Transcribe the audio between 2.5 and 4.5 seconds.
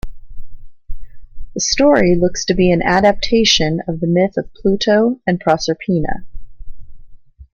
be an adaptation of the myth